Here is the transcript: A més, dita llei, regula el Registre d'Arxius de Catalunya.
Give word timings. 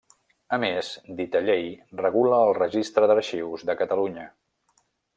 A 0.55 0.57
més, 0.63 0.87
dita 1.19 1.41
llei, 1.49 1.69
regula 2.01 2.41
el 2.49 2.57
Registre 2.61 3.13
d'Arxius 3.13 3.71
de 3.71 3.77
Catalunya. 3.83 4.29